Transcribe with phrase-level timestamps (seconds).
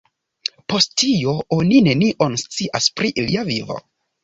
[0.71, 3.81] Post tio, oni nenion scias pri lia vivo.